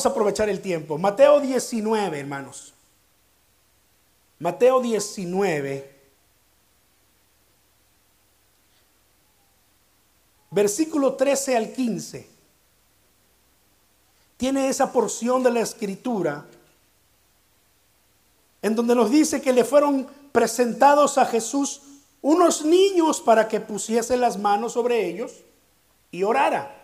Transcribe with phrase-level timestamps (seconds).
[0.00, 0.96] vamos a aprovechar el tiempo.
[0.96, 2.72] Mateo 19, hermanos.
[4.38, 6.00] Mateo 19.
[10.52, 12.30] Versículo 13 al 15.
[14.38, 16.46] Tiene esa porción de la escritura
[18.62, 21.82] en donde nos dice que le fueron presentados a Jesús
[22.22, 25.32] unos niños para que pusiese las manos sobre ellos
[26.10, 26.79] y orara.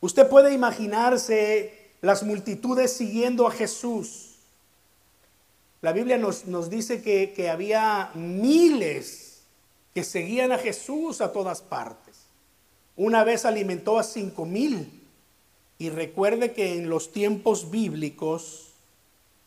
[0.00, 4.36] Usted puede imaginarse las multitudes siguiendo a Jesús.
[5.80, 9.42] La Biblia nos, nos dice que, que había miles
[9.94, 12.26] que seguían a Jesús a todas partes.
[12.96, 14.94] Una vez alimentó a cinco mil.
[15.80, 18.72] Y recuerde que en los tiempos bíblicos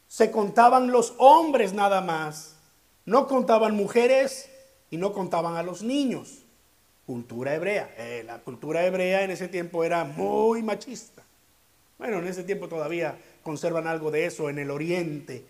[0.08, 2.56] se contaban los hombres nada más.
[3.06, 4.50] No contaban mujeres
[4.90, 6.41] y no contaban a los niños
[7.06, 7.94] cultura hebrea.
[7.98, 11.24] Eh, la cultura hebrea en ese tiempo era muy machista.
[11.98, 15.46] Bueno, en ese tiempo todavía conservan algo de eso en el oriente.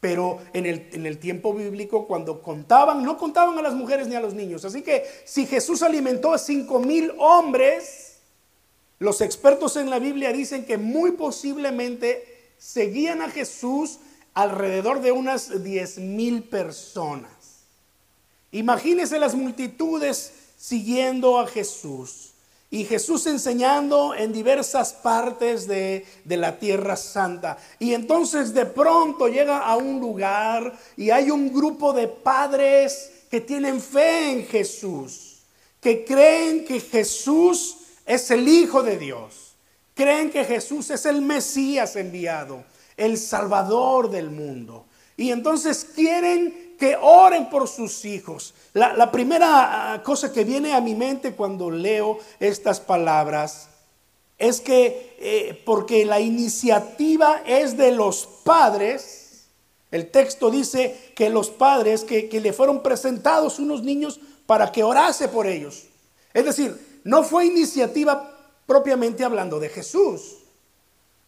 [0.00, 4.14] Pero en el, en el, tiempo bíblico, cuando contaban, no contaban a las mujeres ni
[4.14, 4.64] a los niños.
[4.64, 8.18] Así que si Jesús alimentó a cinco mil hombres,
[8.98, 13.98] los expertos en la Biblia dicen que muy posiblemente seguían a Jesús
[14.34, 17.64] alrededor de unas diez mil personas.
[18.52, 20.32] Imagínense las multitudes
[20.64, 22.30] siguiendo a Jesús.
[22.70, 27.58] Y Jesús enseñando en diversas partes de, la tierra santa.
[27.78, 33.42] Y entonces de pronto llega a un lugar y hay un grupo de padres que
[33.42, 35.42] tienen fe en Jesús.
[35.80, 39.54] Que creen que Jesús es el Hijo de Dios.
[39.94, 42.64] Creen que Jesús es el Mesías enviado,
[42.96, 44.86] el Salvador del mundo.
[45.16, 48.54] Y entonces quieren que oren por sus hijos.
[48.72, 53.68] La, primera ah, cosa que viene a mi mente cuando leo estas palabras
[54.38, 59.46] es que eh, porque la iniciativa es de los padres,
[59.90, 65.28] el texto dice que los padres que, le fueron presentados unos niños para que orase
[65.28, 65.84] por ellos.
[66.32, 70.38] Es decir, no fue iniciativa propiamente hablando de Jesús.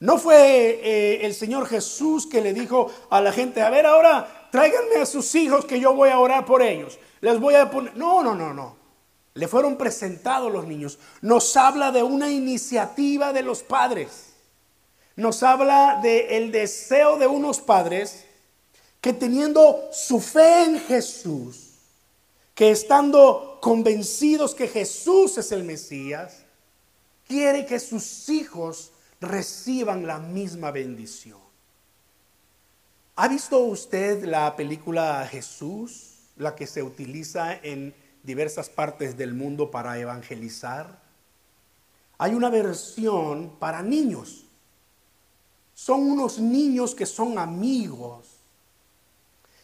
[0.00, 4.35] No fue eh, el Señor Jesús que le dijo a la gente, a ver ahora,
[4.50, 6.98] tráiganme a sus hijos que yo voy a orar por ellos.
[7.20, 7.96] Les voy a poner...
[7.96, 8.76] No, no, no, no.
[9.34, 10.98] Le fueron presentados los niños.
[11.20, 14.32] Nos habla de una iniciativa de los padres.
[15.14, 18.24] Nos habla del deseo de unos padres
[19.00, 21.74] que teniendo su fe en Jesús,
[22.54, 26.44] que estando convencidos que Jesús es el Mesías,
[27.26, 31.45] quiere que sus hijos reciban la misma bendición.
[33.18, 39.70] ¿Ha visto usted la película Jesús, la que se utiliza en diversas partes del mundo
[39.70, 41.00] para evangelizar?
[42.18, 44.44] Hay una versión para niños.
[45.72, 48.26] Son unos niños que son amigos.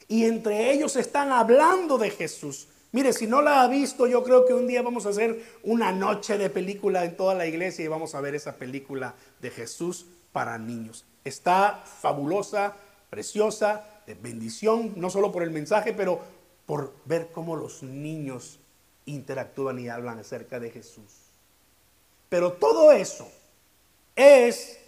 [0.08, 2.69] Y entre ellos están hablando de Jesús.
[2.90, 5.92] Mire, si no la ha visto, yo creo que un día vamos a hacer una
[5.92, 10.06] noche de película en toda la iglesia y vamos a ver esa película de Jesús
[10.32, 11.04] para niños.
[11.22, 12.76] Está fabulosa,
[13.12, 16.18] preciosa, de bendición, no solo por el mensaje, pero
[16.64, 18.58] por ver cómo los niños
[19.04, 21.12] interactúan y hablan acerca de Jesús.
[22.30, 23.28] Pero todo eso
[24.16, 24.78] es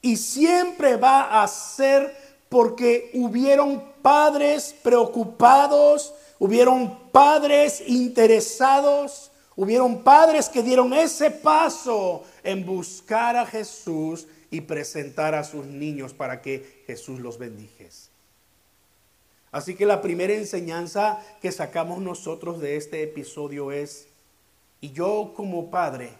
[0.00, 2.16] y siempre va a ser
[2.48, 13.36] porque hubieron padres preocupados Hubieron padres interesados, hubieron padres que dieron ese paso en buscar
[13.36, 18.10] a Jesús y presentar a sus niños para que Jesús los bendijese.
[19.50, 24.06] Así que la primera enseñanza que sacamos nosotros de este episodio es,
[24.80, 26.12] y yo como padre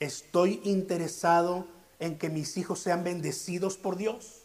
[0.00, 1.68] estoy interesado
[2.00, 4.42] en que mis hijos sean bendecidos por Dios.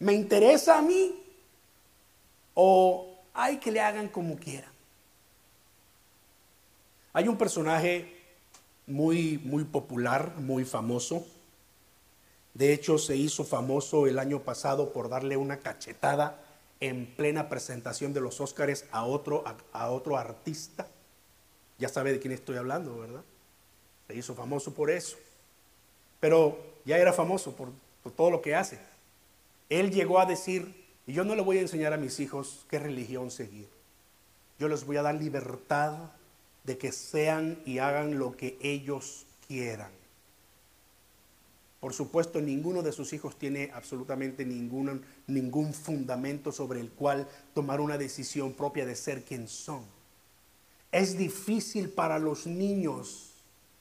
[0.00, 1.22] Me interesa a mí
[2.54, 4.72] o hay que le hagan como quieran.
[7.12, 8.19] Hay un personaje
[8.90, 11.26] muy, muy popular, muy famoso.
[12.54, 16.42] De hecho, se hizo famoso el año pasado por darle una cachetada
[16.80, 20.88] en plena presentación de los Óscares a otro, a, otro artista.
[21.78, 23.22] Ya sabe de quién estoy hablando, ¿verdad?
[24.08, 25.16] Se hizo famoso por eso.
[26.18, 27.70] Pero ya era famoso por
[28.16, 28.78] todo lo que hace.
[29.68, 30.74] Él llegó a decir,
[31.06, 33.68] y yo no le voy a enseñar a mis hijos qué religión seguir.
[34.58, 36.10] Yo les voy a dar libertad
[36.64, 39.90] de que sean y hagan lo que ellos quieran.
[41.80, 47.80] Por supuesto, ninguno de sus hijos tiene absolutamente ningún, ningún fundamento sobre el cual tomar
[47.80, 49.82] una decisión propia de ser quien son.
[50.92, 53.30] Es difícil para los niños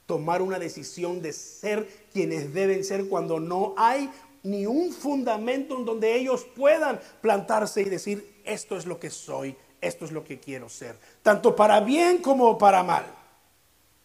[0.05, 4.09] tomar una decisión de ser quienes deben ser cuando no hay
[4.43, 9.55] ni un fundamento en donde ellos puedan plantarse y decir, esto es lo que soy,
[9.81, 13.05] esto es lo que quiero ser, tanto para bien como para mal.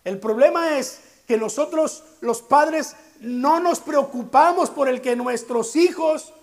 [0.05, 6.35] El problema es que nosotros los padres no nos preocupamos por el que nuestros hijos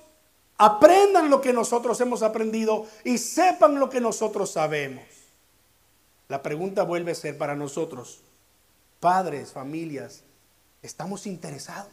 [0.57, 5.04] aprendan lo que nosotros hemos aprendido y sepan lo que nosotros sabemos.
[6.28, 8.22] La pregunta vuelve a ser para nosotros,
[9.00, 10.24] padres, familias,
[10.81, 11.92] ¿estamos interesados?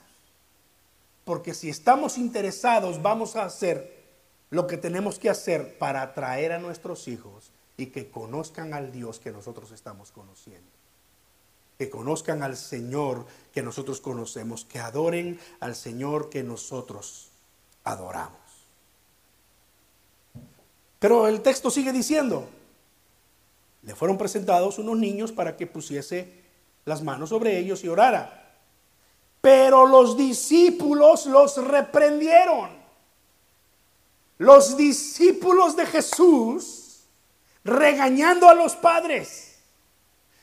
[1.25, 3.98] Porque si estamos interesados, vamos a hacer
[4.51, 9.21] lo que tenemos que hacer para atraer a nuestros hijos y que conozcan al Dios
[9.21, 10.71] que nosotros estamos conociendo.
[11.77, 17.31] Que conozcan al Señor que nosotros conocemos, que adoren al Señor que nosotros
[17.85, 18.39] adoramos.
[20.99, 22.49] Pero el texto sigue diciendo,
[23.83, 26.43] le fueron presentados unos niños para que pusiese
[26.85, 28.57] las manos sobre ellos y orara.
[29.41, 32.78] Pero los discípulos los reprendieron.
[34.39, 37.05] Los discípulos de Jesús
[37.65, 39.59] regañando a los padres,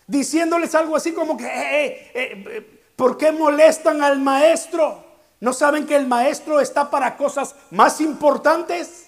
[0.05, 5.03] diciéndoles algo así como que, eh, eh, eh, ¿por qué molestan al maestro?
[5.39, 9.07] ¿No saben que el maestro está para cosas más importantes?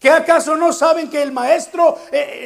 [0.00, 1.98] ¿Qué acaso no saben que el maestro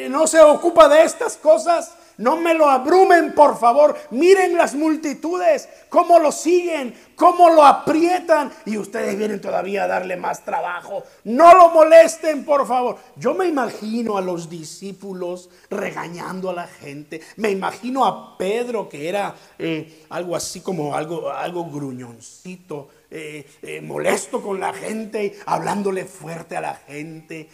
[0.08, 1.92] no se ocupa de estas cosas?
[2.22, 3.96] No me lo abrumen, por favor.
[4.12, 8.52] Miren las multitudes, cómo lo siguen, cómo lo aprietan.
[8.64, 11.02] Y ustedes vienen todavía a darle más trabajo.
[11.24, 12.96] No lo molesten, por favor.
[13.16, 17.20] Yo me imagino a los discípulos regañando a la gente.
[17.38, 23.80] Me imagino a Pedro, que era eh, algo así como algo, algo gruñoncito, eh, eh,
[23.80, 27.48] molesto con la gente, hablándole fuerte a la gente.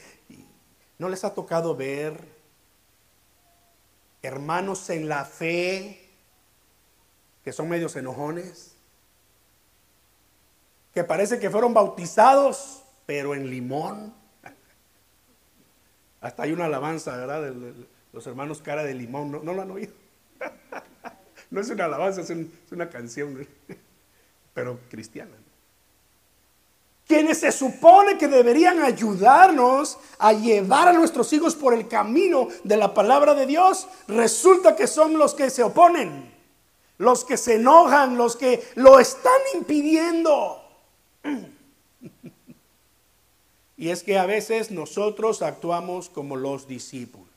[0.98, 2.37] ¿No les ha tocado ver
[4.28, 6.08] hermanos en la fe
[7.42, 8.76] que son medios enojones,
[10.92, 14.14] que parece que fueron bautizados, pero en limón.
[16.20, 17.52] Hasta hay una alabanza, ¿verdad?
[18.12, 19.92] Los hermanos cara de limón, ¿no, ¿No lo han oído?
[21.50, 23.48] No es una alabanza, es, es una canción,
[24.54, 25.34] pero cristiana
[27.08, 32.76] quienes se supone que deberían ayudarnos a llevar a nuestros hijos por el camino de
[32.76, 36.30] la palabra de Dios, resulta que son los que se oponen,
[36.98, 40.62] los que se enojan, los que lo están impidiendo.
[43.78, 47.28] Y es que a veces nosotros actuamos como los discípulos.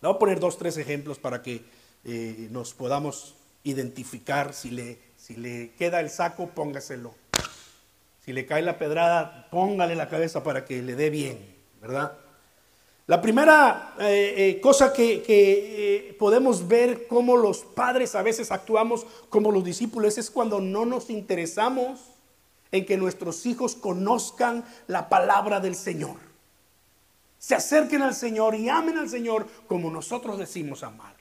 [0.00, 1.62] Le voy a poner dos, tres ejemplos para que
[2.04, 4.52] eh, nos podamos identificar.
[4.52, 7.14] Si le, si le queda el saco, póngaselo.
[8.24, 11.38] Si le cae la pedrada, póngale la cabeza para que le dé bien,
[11.80, 12.12] ¿verdad?
[13.10, 19.04] La primera eh, eh, cosa que, eh, podemos ver cómo los padres a veces actuamos
[19.28, 21.98] como los discípulos es cuando no nos interesamos
[22.70, 26.18] en que nuestros hijos conozcan la palabra del Señor.
[27.36, 31.19] Se acerquen al Señor y amen al Señor como nosotros decimos amar.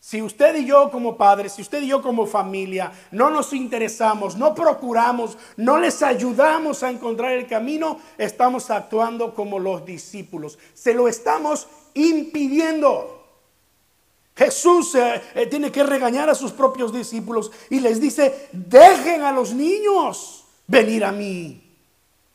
[0.00, 4.36] Si usted y yo como padres, si usted y yo como familia no nos interesamos,
[4.36, 10.58] no procuramos, no les ayudamos a encontrar el camino, estamos actuando como los discípulos.
[10.72, 13.16] Se lo estamos impidiendo.
[14.36, 19.32] Jesús eh, eh, tiene que regañar a sus propios discípulos y les dice, dejen a
[19.32, 21.60] los niños venir a mí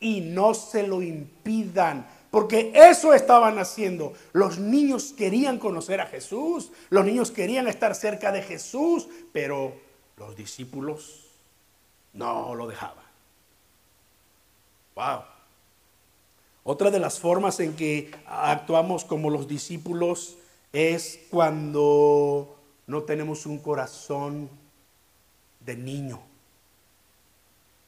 [0.00, 4.12] y no se lo impidan porque eso estaban haciendo.
[4.32, 9.72] Los niños querían conocer a Jesús, los niños querían estar cerca de Jesús, pero
[10.16, 11.28] los discípulos
[12.12, 13.04] no lo dejaban.
[14.96, 15.20] Wow.
[16.64, 20.36] Otra de las formas en que actuamos como los discípulos
[20.72, 24.50] es cuando no tenemos un corazón
[25.60, 26.20] de niño.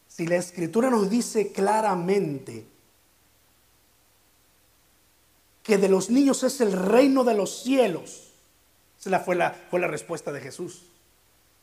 [0.06, 2.75] Si la escritura nos dice claramente
[5.66, 8.30] que de los niños es el reino de los cielos.
[8.98, 10.82] Esa fue la, fue la respuesta de Jesús.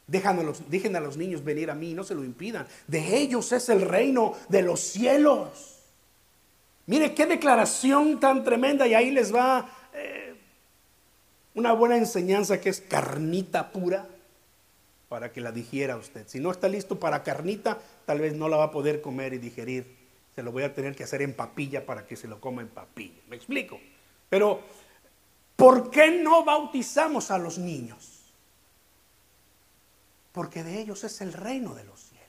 [0.08, 2.68] Déjanos, dejen a los niños venir a mí, no se lo impidan.
[2.88, 5.80] De ellos es el reino de los cielos.
[6.86, 10.36] Mire qué declaración tan tremenda y ahí les va eh,
[11.56, 14.06] una buena enseñanza que es carnita pura
[15.08, 16.28] para que la digiera usted.
[16.28, 19.38] Si no está listo para carnita, tal vez no la va a poder comer y
[19.38, 19.86] digerir.
[20.36, 22.68] Se lo voy a tener que hacer en papilla para que se lo coma en
[22.68, 23.22] papilla.
[23.30, 23.80] ¿Me explico?
[24.34, 24.62] Pero,
[25.56, 28.34] ¿por qué no bautizamos a los niños?
[30.32, 32.28] Porque de ellos es el reino de los cielos.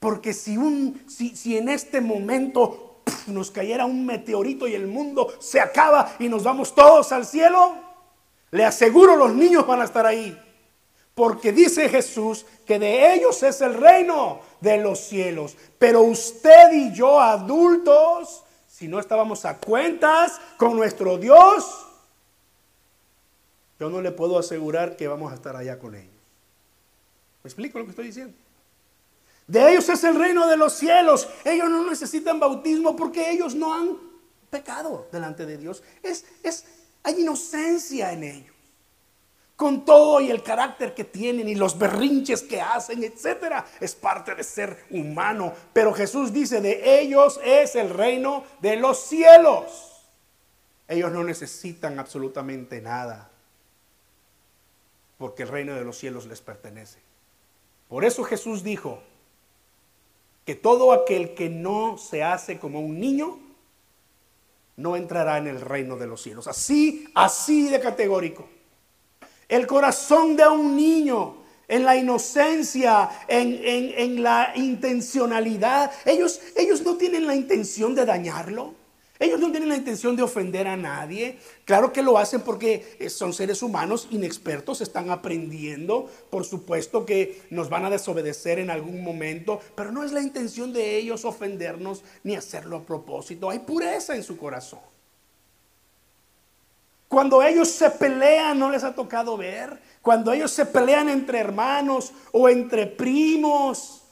[0.00, 5.32] Porque si, un, si, si en este momento nos cayera un meteorito y el mundo
[5.40, 7.74] se acaba y nos vamos todos al cielo,
[8.50, 10.38] Le aseguro los niños van a estar ahí.
[11.14, 15.56] Porque dice Jesús que de ellos es el reino de los cielos.
[15.78, 18.43] Pero usted y yo, adultos,
[18.76, 21.86] si no estábamos a cuentas con nuestro Dios,
[23.78, 26.10] yo no le puedo asegurar que vamos a estar allá con ellos.
[27.44, 28.34] ¿Me explico lo que estoy diciendo?
[29.46, 31.28] De ellos es el reino de los cielos.
[31.44, 33.96] Ellos no necesitan bautismo porque ellos no han
[34.50, 35.84] pecado delante de Dios.
[36.02, 36.64] Es, es,
[37.04, 38.53] hay inocencia en ellos
[39.56, 44.34] con todo y el carácter que tienen y los berrinches que hacen, etcétera, es parte
[44.34, 45.52] de ser humano.
[45.72, 50.02] Pero Jesús dice, de ellos es el reino de los cielos.
[50.88, 53.30] Ellos no necesitan absolutamente nada,
[55.18, 56.98] porque el reino de los cielos les pertenece.
[57.88, 59.02] Por eso Jesús dijo
[60.44, 63.38] que todo aquel que no se hace como un niño,
[64.76, 66.48] no entrará en el reino de los cielos.
[66.48, 68.48] Así, así de categórico.
[69.48, 75.90] El corazón de un niño en la inocencia, en, la intencionalidad.
[76.04, 78.74] Ellos, ellos no tienen la intención de dañarlo.
[79.20, 81.38] Ellos no tienen la intención de ofender a nadie.
[81.64, 86.10] Claro que lo hacen porque eh, son seres humanos inexpertos, están aprendiendo.
[86.30, 90.72] Por supuesto que nos van a desobedecer en algún momento, pero no es la intención
[90.72, 93.48] de ellos ofendernos ni hacerlo a propósito.
[93.48, 94.80] Hay pureza en su corazón.
[97.14, 99.78] Cuando ellos se pelean, ¿no les ha tocado ver?
[100.02, 104.02] Cuando ellos se pelean entre hermanos o entre primos,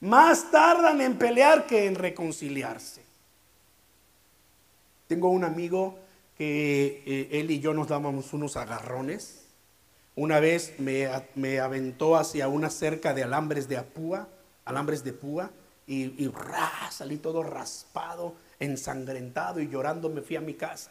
[0.00, 3.00] más tardan en pelear que en reconciliarse.
[5.06, 6.00] Tengo un amigo
[6.36, 9.46] que eh, él y yo nos dábamos unos agarrones.
[10.16, 11.06] Una vez me,
[11.60, 14.26] aventó hacia una cerca de alambres de apúa,
[14.64, 15.52] alambres de púa,
[15.86, 16.32] y, y
[16.90, 20.90] salí todo raspado, ensangrentado y llorando me fui a mi casa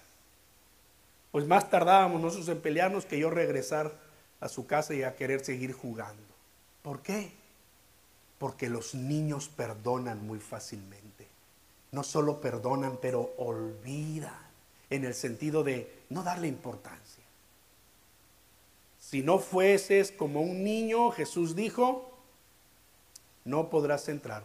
[1.35, 3.91] pues más tardábamos nosotros en pelearnos que yo regresar
[4.39, 6.23] a su casa y a querer seguir jugando.
[6.81, 7.29] ¿Por qué?
[8.37, 11.27] Porque los niños perdonan muy fácilmente.
[11.91, 14.31] No solo perdonan, pero olvidan
[14.89, 17.25] en el sentido de no darle importancia.
[18.97, 22.17] Si no fueses como un niño, Jesús dijo,
[23.43, 24.43] no podrás entrar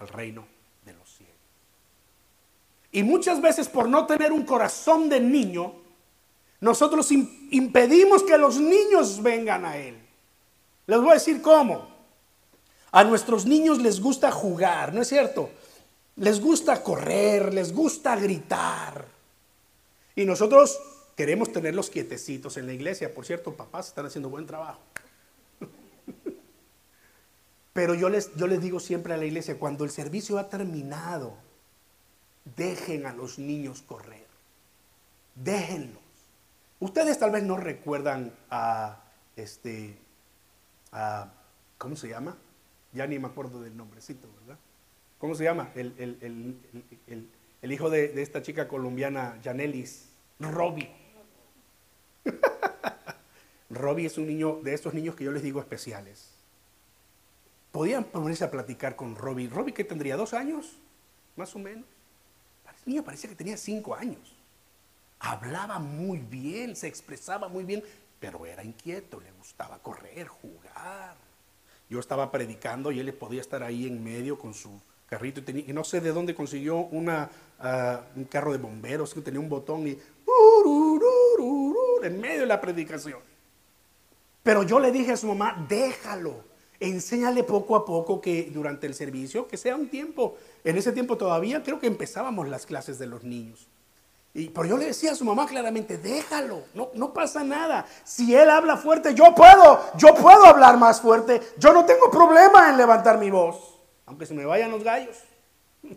[0.00, 0.44] al reino
[0.84, 1.36] de los cielos.
[2.90, 5.81] Y muchas veces por no tener un corazón de niño,
[6.62, 9.98] nosotros impedimos que los niños vengan a Él.
[10.86, 11.88] Les voy a decir cómo.
[12.92, 15.50] A nuestros niños les gusta jugar, ¿no es cierto?
[16.14, 19.08] Les gusta correr, les gusta gritar.
[20.14, 20.78] Y nosotros
[21.16, 23.12] queremos tenerlos quietecitos en la iglesia.
[23.12, 24.82] Por cierto, papás están haciendo buen trabajo.
[27.72, 31.34] Pero yo les, yo les digo siempre a la iglesia, cuando el servicio ha terminado,
[32.56, 34.28] dejen a los niños correr.
[35.34, 36.01] Déjenlo.
[36.82, 39.04] Ustedes tal vez no recuerdan a
[39.36, 39.96] este,
[40.90, 41.32] a,
[41.78, 42.36] ¿cómo se llama?
[42.92, 44.58] Ya ni me acuerdo del nombrecito, ¿verdad?
[45.20, 45.70] ¿Cómo se llama?
[45.76, 46.58] El,
[47.62, 50.08] hijo de, esta chica colombiana, Janelis,
[50.40, 50.90] Robbie.
[53.70, 56.34] Robbie es un niño de esos niños que yo les digo especiales.
[57.70, 59.48] Podían ponerse a platicar con Robbie.
[59.48, 60.80] Robbie que tendría dos años,
[61.36, 61.84] más o menos.
[62.84, 64.31] El niño parecía que tenía cinco años
[65.22, 67.82] hablaba muy bien, se expresaba muy bien,
[68.18, 71.16] pero era inquieto, le gustaba correr, jugar.
[71.88, 75.84] Yo estaba predicando y él podía estar ahí en medio con su carrito y, no
[75.84, 79.98] sé de dónde consiguió una, ah, un carro de bomberos que tenía un botón y
[82.02, 83.20] en medio de la predicación.
[84.42, 86.42] Pero yo le dije a su mamá, déjalo,
[86.80, 91.16] enséñale poco a poco que durante el servicio, que sea un tiempo, en ese tiempo
[91.16, 93.68] todavía creo que empezábamos las clases de los niños.
[94.34, 97.86] Y, pero yo le decía a su mamá claramente, déjalo, no, no pasa nada.
[98.02, 101.40] Si él habla fuerte, yo puedo, yo puedo hablar más fuerte.
[101.58, 105.18] Yo no tengo problema en levantar mi voz, aunque se me vayan los gallos.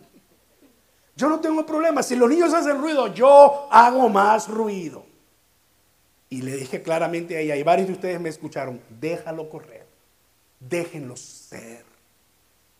[1.16, 2.02] Yo no tengo problema.
[2.02, 5.06] Si los niños hacen ruido, yo hago más ruido.
[6.28, 9.86] Y le dije claramente a ella, y varios de ustedes me escucharon, déjalo correr,
[10.60, 11.95] déjenlo ser.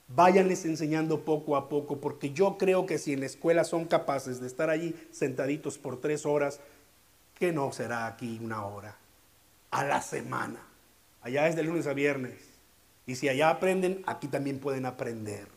[0.09, 4.41] Váyanles enseñando poco a poco, porque yo creo que si en la escuela son capaces
[4.41, 6.61] de estar allí sentaditos por tres horas,
[7.35, 8.97] que no será aquí una hora,
[9.71, 10.61] a la semana.
[11.23, 12.39] Allá es de lunes a viernes.
[13.07, 15.49] Y si allá aprenden, aquí también pueden aprender.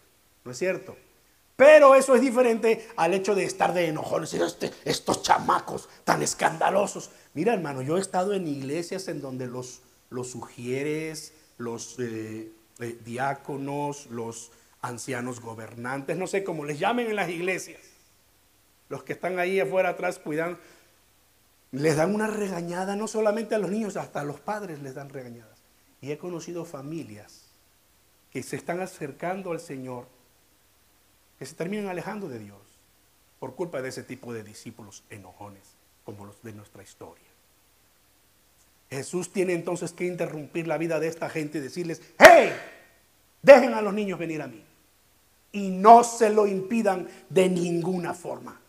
[0.44, 0.96] ¿No es cierto?
[1.56, 4.34] Pero eso es diferente al hecho de estar de enojones.
[4.34, 7.12] Este, estos chamacos tan escandalosos.
[7.34, 12.98] Mira, hermano, yo he estado en iglesias en donde los, los sugieres, los eh, eh,
[13.04, 17.82] diáconos, los ancianos gobernantes, no sé cómo les llamen en las iglesias,
[18.88, 20.60] los que están ahí afuera atrás cuidando.
[21.72, 25.10] Les dan una regañada, no solamente a los niños, hasta a los padres les dan
[25.10, 25.60] regañadas.
[26.02, 27.50] Y he conocido familias
[28.32, 30.08] que se están acercando al Señor,
[31.38, 32.62] que se terminan alejando de Dios
[33.40, 37.29] por culpa de ese tipo de discípulos enojones, como los de nuestra historia.
[38.90, 42.52] Jesús tiene entonces que interrumpir la vida de esta gente y decirles, hey,
[43.42, 44.64] dejen a los niños venir a mí.
[45.52, 48.60] Y no se lo impidan de ninguna forma,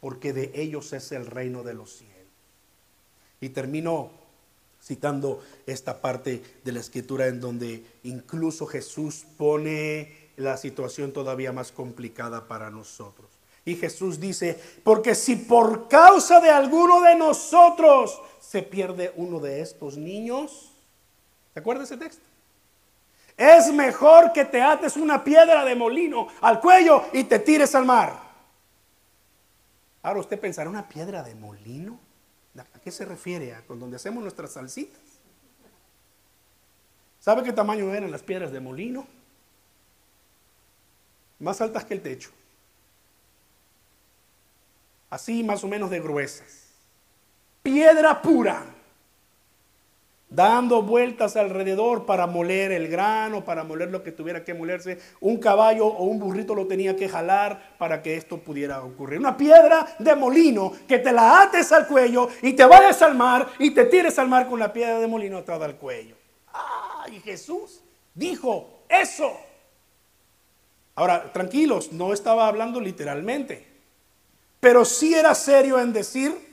[0.00, 2.16] porque de ellos es el reino de los cielos.
[3.40, 4.10] Y termino
[4.82, 11.72] citando esta parte de la escritura en donde incluso Jesús pone la situación todavía más
[11.72, 13.28] complicada para nosotros.
[13.64, 18.18] Y Jesús dice, porque si por causa de alguno de nosotros
[18.50, 20.72] se pierde uno de estos niños,
[21.54, 22.24] ¿te acuerdas ese texto?
[23.36, 27.84] Es mejor que te ates una piedra de molino al cuello y te tires al
[27.84, 28.12] mar.
[30.02, 32.00] Ahora usted pensará, ¿una piedra de molino?
[32.58, 33.54] ¿A qué se refiere?
[33.54, 34.98] ¿A donde hacemos nuestras salsitas?
[37.20, 39.06] ¿Sabe qué tamaño eran las piedras de molino?
[41.38, 42.30] Más altas que el techo.
[45.08, 46.69] Así más o menos de gruesas.
[47.62, 48.64] Piedra pura
[50.30, 54.98] dando vueltas alrededor para moler el grano, para moler lo que tuviera que molerse.
[55.20, 59.18] Un caballo o un burrito lo tenía que jalar para que esto pudiera ocurrir.
[59.18, 63.48] Una piedra de molino que te la ates al cuello y te vayas al mar
[63.58, 66.14] y te tires al mar con la piedra de molino atada al cuello.
[66.52, 67.80] ¡Ay, Jesús
[68.14, 69.36] dijo eso!
[70.94, 73.66] Ahora, tranquilos, no estaba hablando literalmente,
[74.60, 76.49] pero sí era serio en decir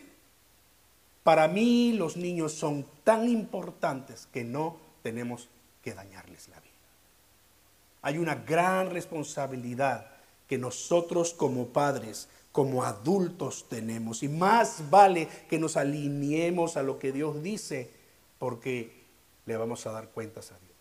[1.27, 5.49] para mí los niños son tan importantes que no tenemos
[5.83, 6.71] que dañarles la vida.
[8.01, 10.07] Hay una gran responsabilidad
[10.47, 14.23] que nosotros como padres, como adultos tenemos.
[14.23, 17.91] Y más vale que nos alineemos a lo que Dios dice
[18.39, 19.03] porque
[19.45, 20.77] le vamos a dar cuentas a Dios.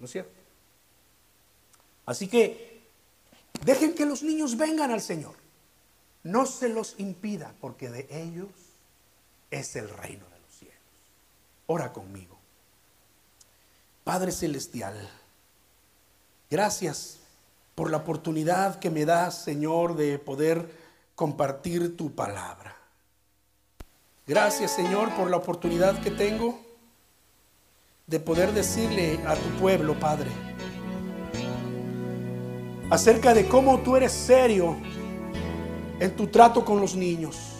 [0.00, 0.32] ¿No es cierto?
[2.06, 2.80] Así que
[3.64, 5.36] dejen que los niños vengan al Señor.
[6.24, 8.48] No se los impida porque de ellos
[9.50, 10.76] es el reino de los cielos.
[11.66, 12.38] Ora conmigo.
[14.04, 15.08] Padre Celestial,
[16.50, 17.18] gracias
[17.74, 20.70] por la oportunidad que me das, Señor, de poder
[21.14, 22.74] compartir tu palabra.
[24.26, 26.58] Gracias, Señor, por la oportunidad que tengo
[28.06, 30.30] de poder decirle a tu pueblo, Padre,
[32.90, 34.76] acerca de cómo tú eres serio
[36.00, 37.57] en tu trato con los niños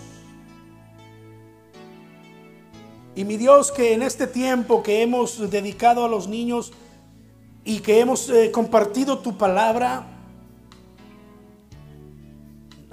[3.18, 6.72] Y mi Dios, que en este tiempo que hemos dedicado a los niños
[7.64, 10.06] y que hemos eh, compartido tu palabra,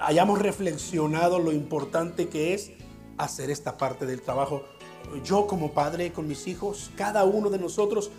[0.00, 2.72] hayamos reflexionado lo importante que es
[3.18, 4.64] hacer esta parte del trabajo.
[5.24, 8.10] Yo como padre con mis hijos, cada uno de nosotros,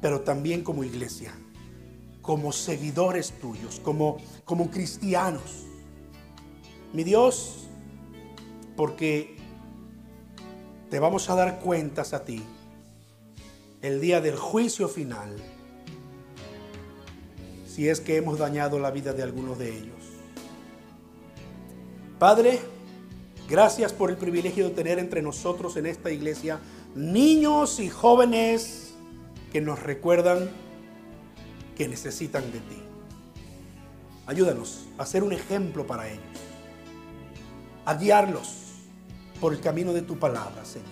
[0.00, 1.34] pero también como iglesia,
[2.20, 5.64] como seguidores tuyos, como, como cristianos.
[6.92, 7.66] Mi Dios,
[8.76, 9.41] porque
[10.92, 12.42] te vamos a dar cuentas a ti
[13.80, 15.34] el día del juicio final
[17.66, 19.96] si es que hemos dañado la vida de algunos de ellos.
[22.18, 22.60] Padre,
[23.48, 26.60] gracias por el privilegio de tener entre nosotros en esta iglesia
[26.94, 28.92] niños y jóvenes
[29.50, 30.50] que nos recuerdan
[31.74, 32.82] que necesitan de ti.
[34.26, 36.20] Ayúdanos a ser un ejemplo para ellos,
[37.86, 38.61] a guiarlos
[39.42, 40.86] por el camino de tu palabra, Señor.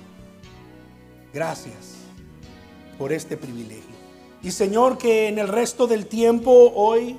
[1.33, 1.95] Gracias
[2.99, 3.95] por este privilegio.
[4.43, 7.17] Y Señor, que en el resto del tiempo hoy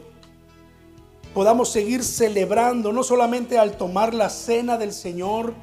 [1.34, 5.54] podamos seguir celebrando, no solamente al tomar la cena del Señor,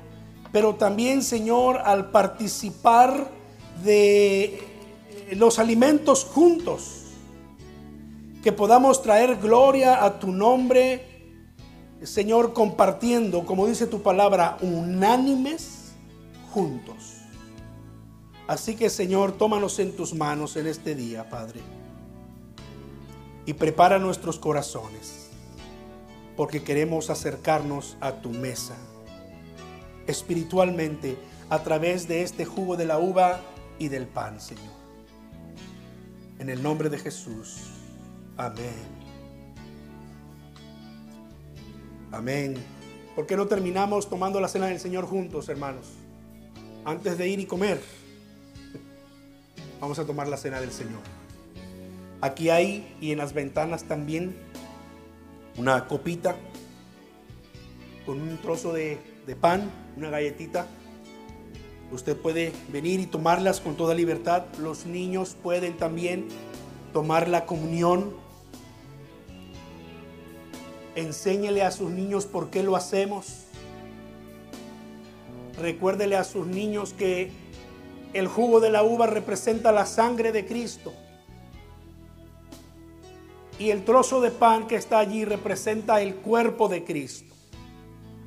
[0.52, 3.30] pero también, Señor, al participar
[3.84, 4.60] de
[5.32, 7.02] los alimentos juntos,
[8.42, 11.17] que podamos traer gloria a tu nombre
[12.02, 15.92] Señor, compartiendo, como dice tu palabra, unánimes
[16.52, 17.14] juntos.
[18.46, 21.60] Así que, Señor, tómanos en tus manos en este día, Padre.
[23.46, 25.30] Y prepara nuestros corazones,
[26.36, 28.76] porque queremos acercarnos a tu mesa
[30.08, 31.18] espiritualmente
[31.50, 33.40] a través de este jugo de la uva
[33.78, 34.78] y del pan, Señor.
[36.38, 37.58] En el nombre de Jesús.
[38.36, 38.97] Amén.
[42.10, 42.54] Amén.
[43.14, 45.86] ¿Por qué no terminamos tomando la cena del Señor juntos, hermanos?
[46.84, 47.82] Antes de ir y comer,
[49.80, 51.00] vamos a tomar la cena del Señor.
[52.22, 54.34] Aquí hay y en las ventanas también
[55.58, 56.36] una copita
[58.06, 60.66] con un trozo de, de pan, una galletita.
[61.92, 64.44] Usted puede venir y tomarlas con toda libertad.
[64.58, 66.28] Los niños pueden también
[66.94, 68.14] tomar la comunión.
[70.98, 73.44] Enséñele a sus niños por qué lo hacemos.
[75.56, 77.30] Recuérdele a sus niños que
[78.14, 80.92] el jugo de la uva representa la sangre de Cristo.
[83.60, 87.32] Y el trozo de pan que está allí representa el cuerpo de Cristo.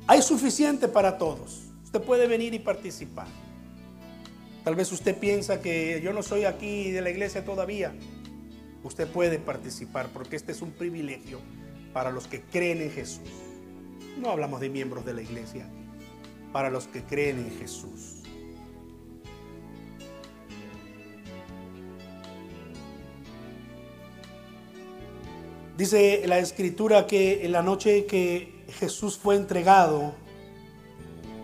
[0.06, 1.64] Hay suficiente para todos.
[1.84, 3.26] Usted puede venir y participar.
[4.64, 7.92] Tal vez usted piensa que yo no soy aquí de la iglesia todavía.
[8.82, 11.38] Usted puede participar porque este es un privilegio
[11.92, 13.28] para los que creen en Jesús.
[14.18, 15.68] No hablamos de miembros de la iglesia,
[16.52, 18.22] para los que creen en Jesús.
[25.76, 30.14] Dice la escritura que en la noche que Jesús fue entregado,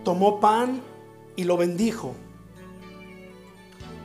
[0.03, 0.81] tomó pan
[1.35, 2.15] y lo bendijo.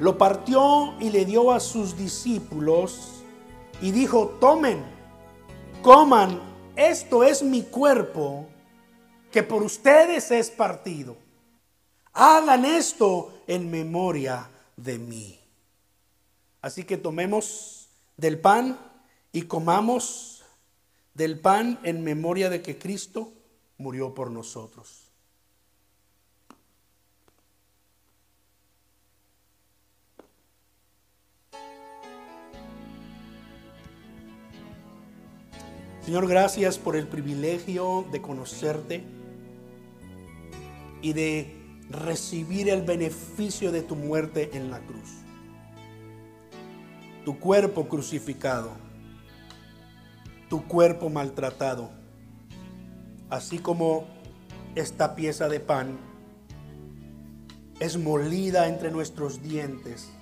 [0.01, 3.23] Lo partió y le dio a sus discípulos
[3.81, 4.83] y dijo, tomen,
[5.85, 6.41] coman,
[6.77, 8.49] esto es mi cuerpo
[9.31, 11.15] que por ustedes es partido.
[12.15, 15.39] Hagan esto en memoria de mí.
[16.63, 18.81] Así que tomemos del pan
[19.31, 20.43] y comamos
[21.13, 23.35] del pan en memoria de que Cristo
[23.77, 25.04] murió por nosotros.
[36.05, 39.05] Señor, gracias por el privilegio de conocerte
[41.01, 41.57] y de
[41.91, 45.11] recibir el beneficio de tu muerte en la cruz.
[47.25, 48.85] Tu cuerpo crucificado
[50.55, 51.91] tu cuerpo maltratado,
[53.29, 54.07] así como
[54.77, 55.99] esta pieza de pan
[57.81, 60.13] es molida entre nuestros dientes.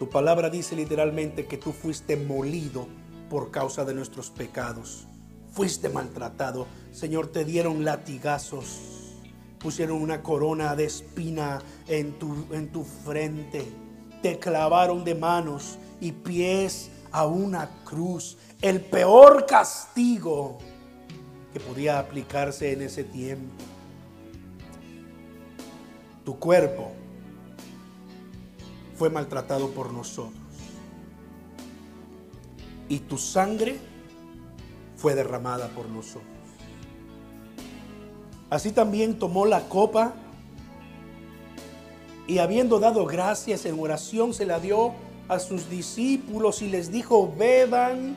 [0.00, 2.88] Tu palabra dice literalmente que tú fuiste molido
[3.28, 5.06] por causa de nuestros pecados.
[5.52, 6.66] Fuiste maltratado.
[6.92, 9.14] Señor, te dieron latigazos.
[9.58, 13.66] Pusieron una corona de espina en tu, en tu frente.
[14.22, 20.58] Te clavaron de manos y pies a una cruz el peor castigo
[21.52, 23.64] que podía aplicarse en ese tiempo.
[26.24, 26.92] Tu cuerpo
[28.96, 30.45] fue maltratado por nosotros
[32.88, 33.78] y tu sangre
[34.96, 36.24] fue derramada por nosotros.
[38.48, 40.14] Así también tomó la copa
[42.26, 44.94] y habiendo dado gracias en oración se la dio
[45.28, 48.16] a sus discípulos y les dijo, beban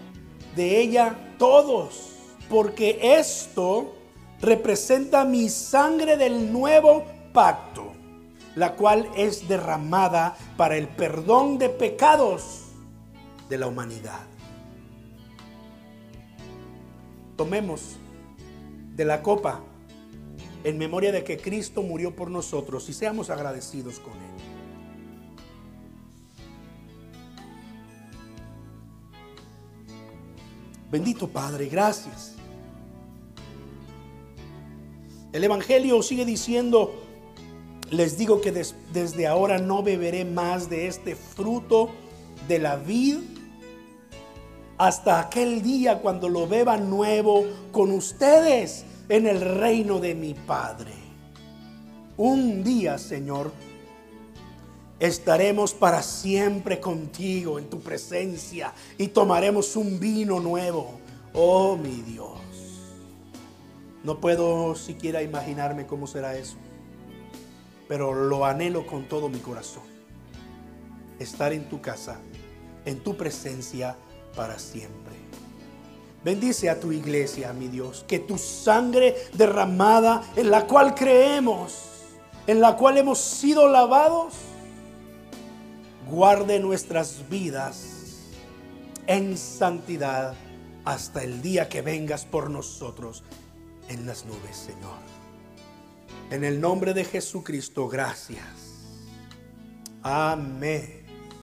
[0.56, 2.12] de ella todos,
[2.50, 3.96] porque esto
[4.42, 7.94] representa mi sangre del nuevo pacto,
[8.56, 12.64] la cual es derramada para el perdón de pecados
[13.50, 14.22] de la humanidad.
[17.40, 17.96] Tomemos
[18.98, 19.62] de la copa
[20.66, 24.32] en memoria de que Cristo murió por nosotros y seamos agradecidos con Él.
[30.92, 32.36] Bendito Padre, gracias.
[35.32, 36.94] El Evangelio sigue diciendo,
[37.90, 38.52] les digo que
[38.92, 41.90] desde ahora no beberé más de este fruto
[42.50, 43.39] de la vid
[44.80, 50.94] hasta aquel día cuando lo beba nuevo con ustedes en el reino de mi Padre.
[52.16, 53.52] Un día, Señor,
[54.98, 61.00] estaremos para siempre contigo en tu presencia y tomaremos un vino nuevo.
[61.34, 62.40] Oh mi Dios.
[64.06, 66.56] No puedo siquiera imaginarme cómo será eso,
[67.90, 69.84] pero lo anhelo con todo mi corazón.
[71.20, 72.18] Estar en tu casa,
[72.86, 73.98] en tu presencia
[74.40, 75.18] para siempre.
[76.24, 81.84] Bendice a tu iglesia, mi Dios, que tu sangre derramada en la cual creemos,
[82.48, 84.36] en la cual hemos sido lavados,
[86.10, 88.30] guarde nuestras vidas
[89.08, 90.36] en santidad
[90.86, 93.26] hasta el día que vengas por nosotros
[93.90, 95.00] en las nubes, Señor.
[96.32, 98.46] En el nombre de Jesucristo, gracias.
[100.02, 100.99] Amén.